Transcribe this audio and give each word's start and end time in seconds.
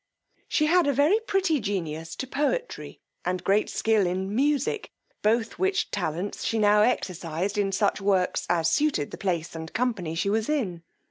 She 0.47 0.65
had 0.65 0.87
a 0.87 0.93
very 0.93 1.19
pretty 1.19 1.59
genius 1.59 2.15
to 2.15 2.25
poetry, 2.25 2.99
and 3.23 3.43
great 3.43 3.69
skill 3.69 4.07
in 4.07 4.33
music, 4.33 4.89
both 5.21 5.59
which 5.59 5.91
talents 5.91 6.43
she 6.43 6.57
now 6.57 6.81
exercised 6.81 7.55
in 7.55 7.71
such 7.71 8.01
works 8.01 8.47
as 8.49 8.67
suited 8.71 9.11
the 9.11 9.19
place 9.19 9.53
and 9.55 9.71
company 9.71 10.15
she 10.15 10.31
was 10.31 10.49
in. 10.49 10.81